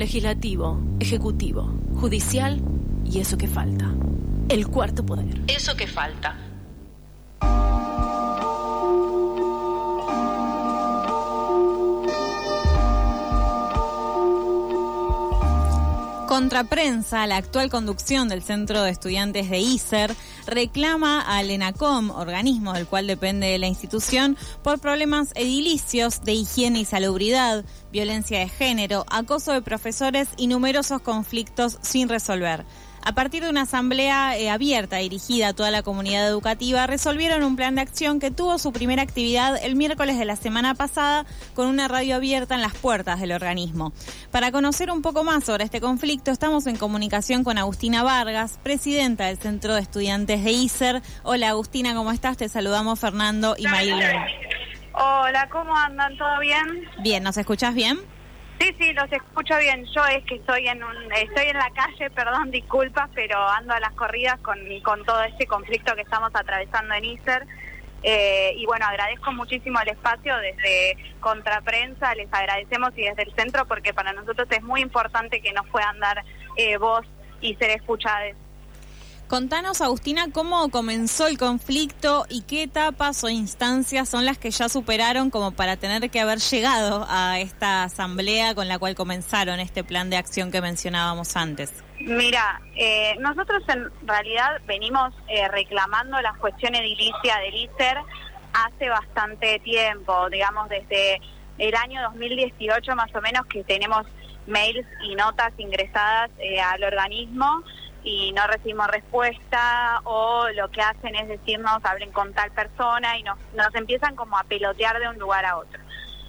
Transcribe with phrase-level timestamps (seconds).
[0.00, 2.62] legislativo, ejecutivo, judicial
[3.04, 3.94] y eso que falta.
[4.48, 5.42] El cuarto poder.
[5.46, 6.38] Eso que falta.
[16.26, 20.14] Contraprensa, la actual conducción del Centro de Estudiantes de ISER,
[20.50, 26.84] reclama al ENACOM, organismo del cual depende la institución, por problemas edilicios de higiene y
[26.84, 32.66] salubridad, violencia de género, acoso de profesores y numerosos conflictos sin resolver
[33.02, 37.56] a partir de una asamblea eh, abierta dirigida a toda la comunidad educativa, resolvieron un
[37.56, 41.24] plan de acción que tuvo su primera actividad el miércoles de la semana pasada
[41.54, 43.92] con una radio abierta en las puertas del organismo.
[44.30, 49.26] Para conocer un poco más sobre este conflicto, estamos en comunicación con Agustina Vargas, presidenta
[49.26, 51.02] del Centro de Estudiantes de ISER.
[51.22, 52.36] Hola Agustina, ¿cómo estás?
[52.36, 54.26] Te saludamos Fernando y Maylene.
[54.92, 56.16] Hola, ¿cómo andan?
[56.16, 56.84] ¿Todo bien?
[57.02, 57.98] Bien, ¿nos escuchas bien?
[58.60, 59.86] Sí, sí, los escucho bien.
[59.86, 63.80] Yo es que estoy en un, estoy en la calle, perdón, disculpas, pero ando a
[63.80, 67.46] las corridas con, con todo este conflicto que estamos atravesando en ISER.
[68.02, 73.66] Eh, y bueno, agradezco muchísimo el espacio desde Contraprensa, les agradecemos y desde el centro
[73.66, 76.24] porque para nosotros es muy importante que nos puedan dar
[76.56, 77.06] eh, voz
[77.40, 78.36] y ser escuchadas.
[79.30, 84.68] Contanos, Agustina, cómo comenzó el conflicto y qué etapas o instancias son las que ya
[84.68, 89.84] superaron como para tener que haber llegado a esta asamblea con la cual comenzaron este
[89.84, 91.72] plan de acción que mencionábamos antes.
[92.00, 97.98] Mira, eh, nosotros en realidad venimos eh, reclamando la cuestión edilicia del ICER
[98.52, 101.20] hace bastante tiempo, digamos desde
[101.58, 104.08] el año 2018 más o menos que tenemos
[104.48, 107.62] mails y notas ingresadas eh, al organismo
[108.02, 113.22] y no recibimos respuesta o lo que hacen es decirnos hablen con tal persona y
[113.22, 115.80] nos, nos empiezan como a pelotear de un lugar a otro.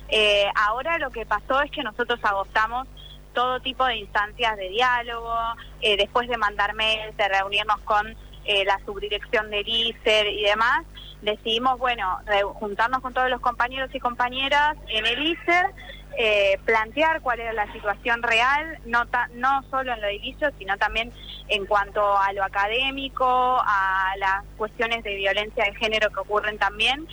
[0.09, 2.88] Eh, ahora lo que pasó es que nosotros agotamos
[3.33, 5.33] todo tipo de instancias de diálogo,
[5.81, 10.83] eh, después de mandar mails, de reunirnos con eh, la subdirección del ICER y demás,
[11.21, 12.20] decidimos, bueno,
[12.55, 15.73] juntarnos con todos los compañeros y compañeras en el ICER
[16.17, 19.05] eh, plantear cuál era la situación real, no,
[19.36, 21.11] no solo en lo edilicio, sino también
[21.48, 27.08] en cuanto a lo académico, a las cuestiones de violencia de género que ocurren también.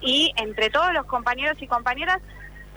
[0.00, 2.20] Y entre todos los compañeros y compañeras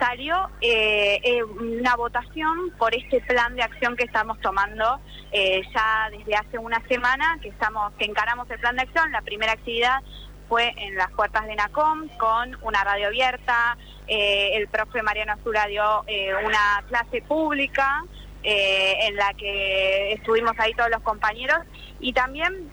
[0.00, 5.00] salió eh, eh, una votación por este plan de acción que estamos tomando
[5.30, 9.12] ya desde hace una semana, que estamos que encaramos el plan de acción.
[9.12, 10.02] La primera actividad
[10.48, 13.76] fue en las puertas de NACOM con una radio abierta,
[14.06, 18.04] eh, el profe Mariano Azura dio eh, una clase pública
[18.42, 21.58] eh, en la que estuvimos ahí todos los compañeros
[22.00, 22.70] y también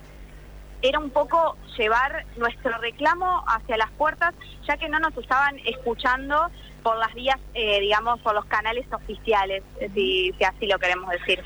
[0.81, 4.33] era un poco llevar nuestro reclamo hacia las puertas,
[4.67, 6.49] ya que no nos estaban escuchando
[6.83, 9.63] por las vías, digamos, por los canales oficiales,
[9.95, 11.43] si, si así lo queremos decir.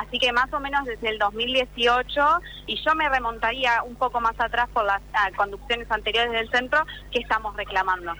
[0.00, 2.20] Así que más o menos desde el 2018,
[2.66, 6.84] y yo me remontaría un poco más atrás por las ah, conducciones anteriores del centro,
[7.10, 8.14] que estamos reclamando.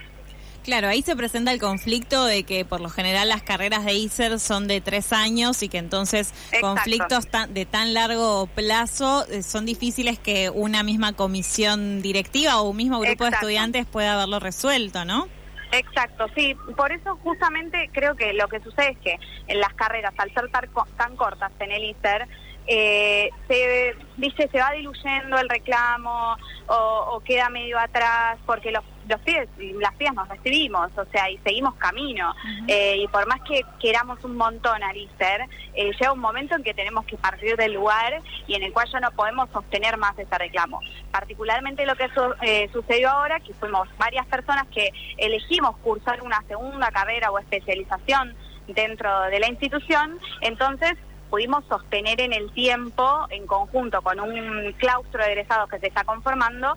[0.65, 4.39] Claro, ahí se presenta el conflicto de que por lo general las carreras de ISER
[4.39, 10.21] son de tres años y que entonces conflictos de tan largo plazo eh, son difíciles
[10.21, 15.29] que una misma comisión directiva o un mismo grupo de estudiantes pueda haberlo resuelto, ¿no?
[15.73, 16.55] Exacto, sí.
[16.77, 19.19] Por eso justamente creo que lo que sucede es que
[19.49, 22.29] en las carreras, al ser tan, cortas en el ISER,
[22.67, 26.37] eh, se dice se va diluyendo el reclamo
[26.69, 29.49] o, o, queda medio atrás porque los los pies
[29.81, 32.35] las pies nos recibimos, o sea, y seguimos camino.
[32.67, 35.43] Eh, y por más que queramos un montón al ICER,
[35.75, 38.89] eh, llega un momento en que tenemos que partir del lugar y en el cual
[38.93, 40.81] ya no podemos sostener más ese reclamo.
[41.11, 42.09] Particularmente lo que
[42.43, 48.35] eh, sucedió ahora, que fuimos varias personas que elegimos cursar una segunda carrera o especialización
[48.69, 50.95] dentro de la institución, entonces
[51.33, 56.05] pudimos sostener en el tiempo, en conjunto con un claustro de egresados que se está
[56.05, 56.77] conformando,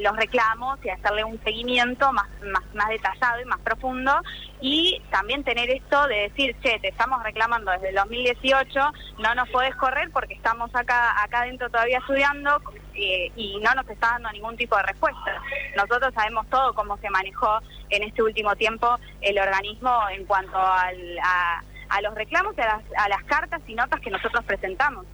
[0.00, 4.12] los reclamos y hacerle un seguimiento más, más, más detallado y más profundo
[4.60, 9.50] y también tener esto de decir, che, te estamos reclamando desde el 2018, no nos
[9.50, 12.62] podés correr porque estamos acá, acá adentro todavía estudiando
[12.94, 15.42] eh, y no nos está dando ningún tipo de respuesta.
[15.76, 17.58] Nosotros sabemos todo cómo se manejó
[17.90, 22.66] en este último tiempo el organismo en cuanto al, a a los reclamos y a
[22.66, 25.04] las, a las cartas y notas que nosotros presentamos.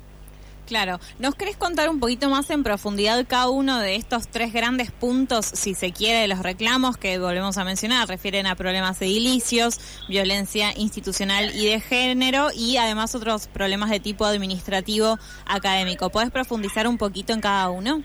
[0.69, 4.93] Claro, ¿nos querés contar un poquito más en profundidad cada uno de estos tres grandes
[4.93, 8.07] puntos, si se quiere, de los reclamos que volvemos a mencionar?
[8.07, 9.81] Refieren a problemas edilicios,
[10.11, 16.11] violencia institucional y de género y además otros problemas de tipo administrativo académico.
[16.11, 18.03] ¿Puedes profundizar un poquito en cada uno?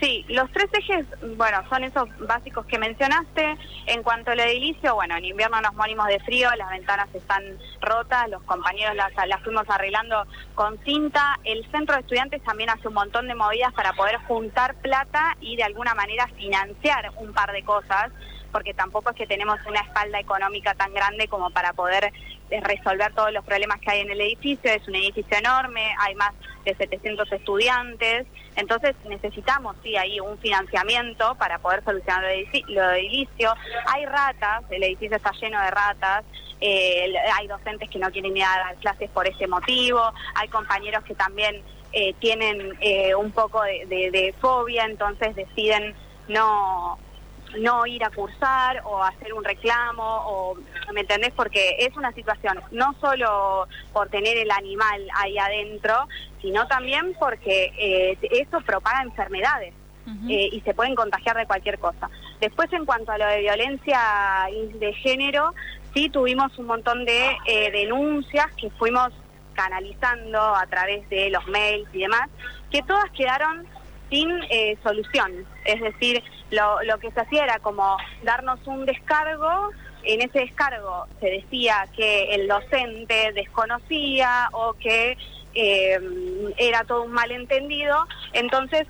[0.00, 1.06] Sí, los tres ejes,
[1.36, 3.56] bueno, son esos básicos que mencionaste.
[3.86, 7.42] En cuanto al edilicio, bueno, en invierno nos morimos de frío, las ventanas están
[7.80, 11.38] rotas, los compañeros las, las fuimos arreglando con cinta.
[11.44, 15.56] El centro de estudiantes también hace un montón de movidas para poder juntar plata y
[15.56, 18.12] de alguna manera financiar un par de cosas,
[18.56, 22.10] porque tampoco es que tenemos una espalda económica tan grande como para poder
[22.48, 24.72] eh, resolver todos los problemas que hay en el edificio.
[24.72, 26.32] Es un edificio enorme, hay más
[26.64, 32.24] de 700 estudiantes, entonces necesitamos, sí, ahí un financiamiento para poder solucionar
[32.68, 33.52] lo edilicio.
[33.88, 36.24] Hay ratas, el edificio está lleno de ratas,
[36.62, 40.00] eh, hay docentes que no quieren ir a dar clases por ese motivo,
[40.34, 41.62] hay compañeros que también
[41.92, 45.94] eh, tienen eh, un poco de fobia, entonces deciden
[46.28, 46.98] no
[47.58, 50.54] no ir a cursar o hacer un reclamo o
[50.92, 51.32] ¿me entendés?
[51.34, 56.08] Porque es una situación no solo por tener el animal ahí adentro,
[56.42, 59.74] sino también porque eh, eso propaga enfermedades.
[60.28, 62.08] Eh, y se pueden contagiar de cualquier cosa.
[62.40, 65.52] Después, en cuanto a lo de violencia de género,
[65.94, 69.10] sí tuvimos un montón de eh, denuncias que fuimos
[69.54, 72.28] canalizando a través de los mails y demás,
[72.70, 73.66] que todas quedaron
[74.10, 75.46] sin eh, solución.
[75.64, 79.70] Es decir, lo, lo que se hacía era como darnos un descargo,
[80.06, 85.18] en ese descargo se decía que el docente desconocía o que
[85.54, 85.98] eh,
[86.58, 88.86] era todo un malentendido, entonces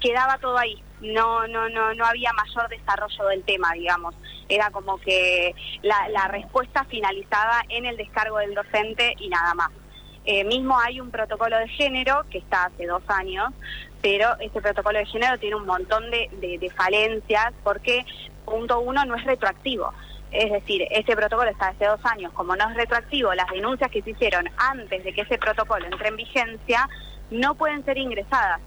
[0.00, 0.82] quedaba todo ahí.
[1.00, 4.14] No, no, no, no había mayor desarrollo del tema, digamos.
[4.48, 9.70] Era como que la, respuesta finalizaba en el descargo del docente y nada más.
[10.24, 13.52] Eh, mismo hay un protocolo de género que está hace dos años,
[14.02, 18.04] pero este protocolo de género tiene un montón de, falencias porque
[18.44, 19.92] punto uno no es retroactivo.
[20.30, 24.02] Es decir, ese protocolo está hace dos años, como no es retroactivo, las denuncias que
[24.02, 26.88] se hicieron antes de que ese protocolo entre en vigencia
[27.30, 28.60] no pueden ser ingresadas.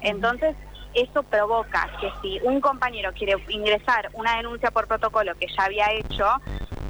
[0.00, 0.54] Entonces,
[0.94, 5.92] eso provoca que si un compañero quiere ingresar una denuncia por protocolo que ya había
[5.92, 6.26] hecho,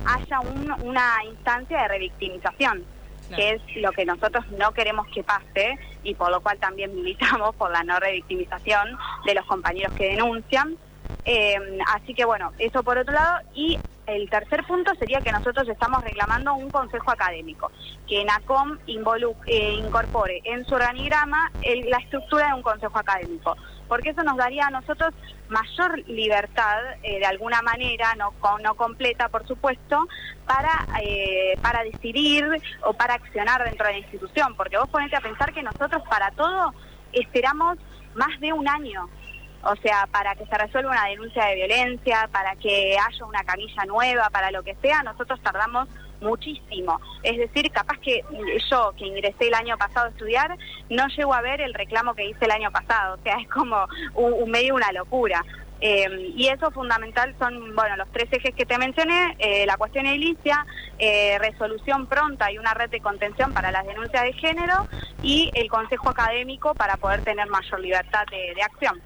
[0.06, 0.41] haya
[0.82, 2.84] una instancia de revictimización
[3.35, 7.55] que es lo que nosotros no queremos que pase y por lo cual también militamos
[7.57, 10.77] por la no revictimización de los compañeros que denuncian.
[11.25, 13.41] Eh, así que bueno, eso por otro lado.
[13.55, 17.71] Y el tercer punto sería que nosotros estamos reclamando un consejo académico,
[18.07, 23.57] que NACOM eh, incorpore en su organigrama la estructura de un consejo académico,
[23.88, 25.14] porque eso nos daría a nosotros
[25.49, 30.06] mayor libertad, eh, de alguna manera, no, no completa, por supuesto,
[30.46, 32.46] para, eh, para decidir
[32.82, 36.31] o para accionar dentro de la institución, porque vos ponete a pensar que nosotros para
[36.32, 36.75] todo
[37.12, 37.79] esperamos
[38.14, 39.08] más de un año
[39.62, 43.84] o sea, para que se resuelva una denuncia de violencia, para que haya una camilla
[43.87, 45.88] nueva, para lo que sea, nosotros tardamos
[46.20, 47.00] muchísimo.
[47.23, 48.23] Es decir, capaz que
[48.70, 50.56] yo, que ingresé el año pasado a estudiar,
[50.91, 53.15] no llego a ver el reclamo que hice el año pasado.
[53.15, 55.44] O sea, es como un, medio una locura.
[55.81, 60.06] Eh, y eso fundamental son, bueno, los tres ejes que te mencioné, eh, la cuestión
[60.06, 60.67] edilicia,
[60.99, 64.88] eh, resolución pronta y una red de contención para las denuncias de género
[65.23, 69.00] y el consejo académico para poder tener mayor libertad de acción.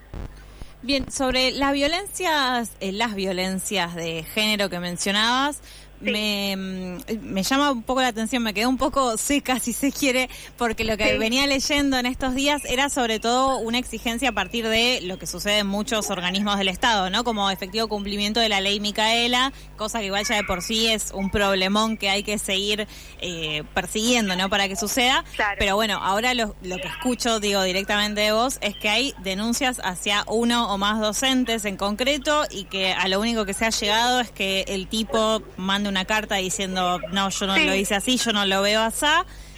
[0.84, 5.62] Bien, sobre las violencias, eh, las violencias de género que mencionabas,
[6.02, 9.92] me, mm, me, llama un poco la atención, me quedé un poco seca, si se
[9.92, 14.32] quiere, porque lo que venía leyendo en estos días era sobre todo una exigencia a
[14.32, 17.24] partir de lo que sucede en muchos organismos del Estado, ¿no?
[17.24, 21.10] Como efectivo cumplimiento de la ley Micaela, cosa que igual ya de por sí es
[21.12, 22.86] un problemón que hay que seguir
[23.20, 24.48] eh, persiguiendo, ¿no?
[24.48, 25.24] Para que suceda.
[25.58, 29.80] Pero bueno, ahora lo, lo que escucho, digo directamente de vos, es que hay denuncias
[29.84, 33.70] hacia uno o más docentes en concreto y que a lo único que se ha
[33.70, 38.16] llegado es que el tipo mande una carta diciendo, no, yo no lo hice así,
[38.16, 39.06] yo no lo veo así.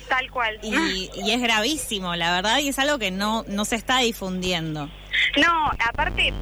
[0.08, 0.58] Tal cual.
[0.62, 4.90] Y, es gravísimo, la verdad, y es algo que no, no se está difundiendo.
[5.40, 6.32] No, aparte,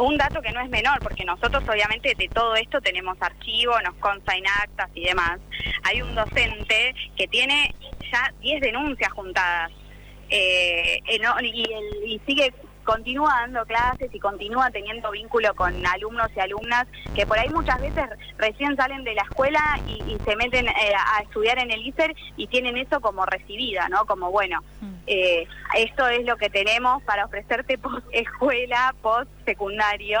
[0.00, 3.94] un dato que no es menor, porque nosotros obviamente de todo esto tenemos archivo, nos
[3.96, 5.38] consta en actas y demás.
[5.82, 7.74] Hay un docente que tiene
[8.10, 9.70] ya 10 denuncias juntadas
[10.30, 12.54] eh, y, y sigue
[12.84, 17.80] continúa dando clases y continúa teniendo vínculo con alumnos y alumnas que por ahí muchas
[17.80, 18.04] veces
[18.38, 22.46] recién salen de la escuela y, se meten eh, a estudiar en el ISER y
[22.46, 24.04] tienen eso como recibida, ¿no?
[24.04, 24.94] Como, bueno, mm.
[25.06, 25.46] eh,
[25.76, 30.20] esto es lo que tenemos para ofrecerte post escuela, post secundario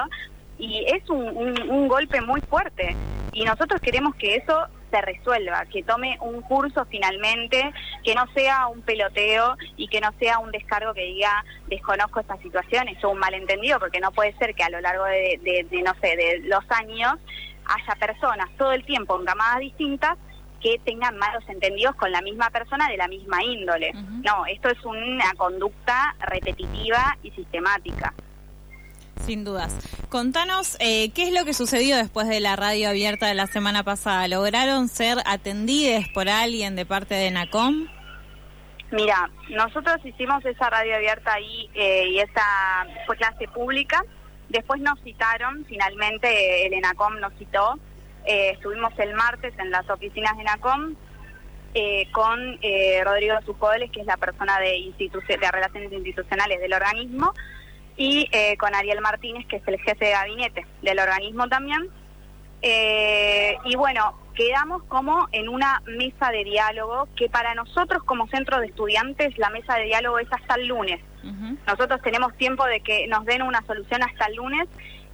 [0.58, 2.96] y es un golpe muy fuerte
[3.32, 7.72] y nosotros queremos que eso se resuelva, que tome un curso finalmente,
[8.04, 12.36] que no sea un peloteo y que no sea un descargo que diga desconozco esta
[12.38, 16.16] situación, es un malentendido, porque no puede ser que a lo largo de, no sé,
[16.16, 17.14] de los años
[17.64, 20.18] haya personas todo el tiempo en camadas distintas
[20.60, 23.92] que tengan malos entendidos con la misma persona de la misma índole.
[23.94, 28.12] No, esto es una conducta repetitiva y sistemática.
[29.26, 29.76] Sin dudas.
[30.08, 33.84] Contanos, eh, ¿qué es lo que sucedió después de la radio abierta de la semana
[33.84, 34.26] pasada?
[34.28, 37.86] ¿Lograron ser atendidas por alguien de parte de NACOM?
[38.90, 44.04] Mira, nosotros hicimos esa radio abierta ahí eh, y esa fue clase pública.
[44.48, 47.78] Después nos citaron, finalmente el ENACOM nos citó.
[48.26, 50.96] Eh, estuvimos el martes en las oficinas de ENACOM
[51.72, 57.32] eh, con eh, Rodrigo Zucoles, que es la persona de, de Relaciones Institucionales del organismo,
[58.00, 61.86] y eh, con Ariel Martínez, que es el jefe de gabinete del organismo también.
[62.62, 68.68] y bueno, quedamos como en una mesa de diálogo que para nosotros como centro de
[68.68, 71.00] estudiantes la mesa de diálogo es hasta el lunes.
[71.66, 74.66] Nosotros tenemos tiempo de que nos den una solución hasta el lunes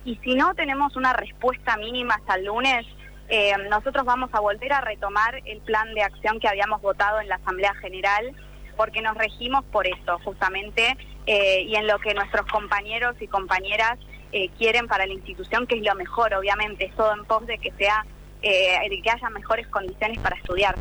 [0.04, 2.86] y si no tenemos una respuesta mínima hasta el lunes,
[3.28, 7.28] eh, nosotros vamos a volver a retomar el plan de acción que habíamos votado en
[7.28, 8.32] la Asamblea General
[8.76, 13.98] porque nos regimos por eso, justamente, eh, y en lo que nuestros compañeros y compañeras
[14.32, 17.58] eh, quieren para la institución, que es lo mejor, obviamente, es todo en pos de
[17.58, 18.04] que sea,
[18.42, 20.76] de que haya mejores condiciones para estudiar.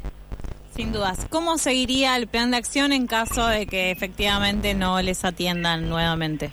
[0.76, 1.26] Sin dudas.
[1.30, 6.52] ¿Cómo seguiría el plan de acción en caso de que efectivamente no les atiendan nuevamente?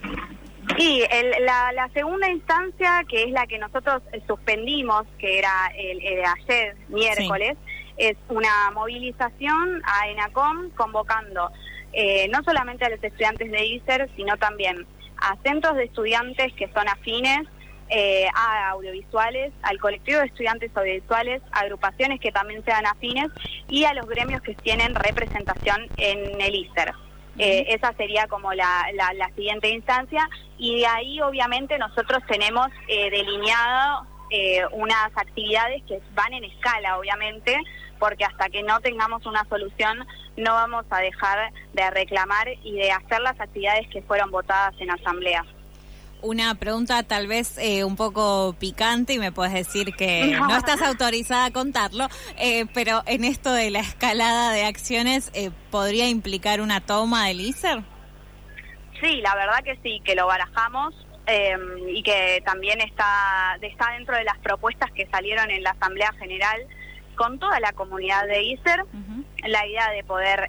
[0.79, 1.03] Sí,
[1.41, 7.57] la, segunda instancia, que es la que nosotros eh, suspendimos, que era el, ayer, miércoles,
[7.97, 11.51] es una movilización a ENACOM convocando
[11.93, 14.87] eh, no solamente a los estudiantes de ISER, sino también
[15.19, 17.47] a centros de estudiantes que son afines,
[17.95, 23.31] eh, a audiovisuales, al colectivo de estudiantes audiovisuales, agrupaciones que también sean afines
[23.69, 26.95] y a los gremios que tienen representación en el ISER.
[27.39, 33.11] Eh, esa sería como la, la, siguiente instancia y de ahí obviamente nosotros tenemos eh,
[33.11, 37.57] delineado eh, unas actividades que van en escala obviamente
[37.99, 42.91] porque hasta que no tengamos una solución no vamos a dejar de reclamar y de
[42.91, 45.45] hacer las actividades que fueron votadas en asamblea
[46.23, 50.81] una pregunta tal vez eh, un poco picante y me puedes decir que no, estás
[50.81, 52.09] autorizada a contarlo,
[52.39, 57.41] eh, pero en esto de la escalada de acciones, eh, ¿podría implicar una toma del
[57.41, 57.83] ISER?
[59.01, 60.95] Sí, la verdad que sí, que lo barajamos
[61.27, 66.67] y que también está, está dentro de las propuestas que salieron en la Asamblea General
[67.15, 68.85] con toda la comunidad de ISER,
[69.47, 70.49] la idea de poder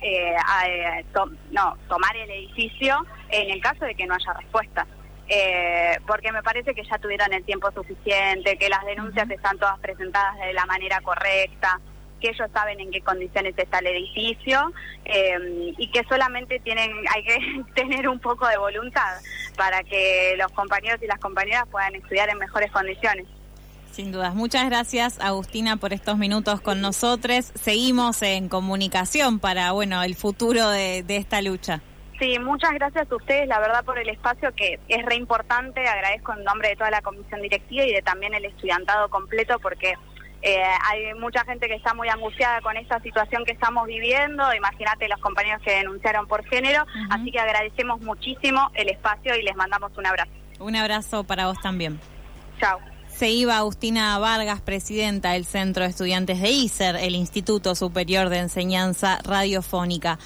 [1.52, 4.88] no, tomar el edificio en el caso de que no haya respuesta.
[5.28, 9.80] Eh, porque me parece que ya tuvieron el tiempo suficiente, que las denuncias están todas
[9.80, 11.80] presentadas de la manera correcta,
[12.24, 14.72] que ellos saben en qué condiciones está el edificio
[15.04, 19.18] eh, y que solamente tienen hay que tener un poco de voluntad
[19.58, 23.28] para que los compañeros y las compañeras puedan estudiar en mejores condiciones.
[23.92, 24.34] Sin dudas.
[24.34, 27.52] Muchas gracias, Agustina, por estos minutos con nosotros.
[27.54, 31.82] Seguimos en comunicación para bueno el futuro de esta lucha.
[32.20, 35.86] Sí, muchas gracias a ustedes, la verdad, por el espacio que es re importante.
[35.86, 39.96] Agradezco en nombre de toda la comisión directiva y de también el estudiantado completo porque
[40.44, 44.54] eh, hay mucha gente que está muy angustiada con esta situación que estamos viviendo.
[44.54, 46.86] Imagínate los compañeros que denunciaron por género.
[47.10, 50.32] Así que agradecemos muchísimo el espacio y les mandamos un abrazo.
[50.60, 52.00] Un abrazo para vos también.
[52.60, 52.80] Chao.
[53.08, 58.40] Se iba Agustina Vargas, presidenta del Centro de Estudiantes de ISER, el Instituto Superior de
[58.40, 60.18] Enseñanza Radiofónica.